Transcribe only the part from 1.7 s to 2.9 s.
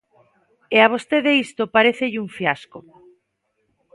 parécelle un fiasco.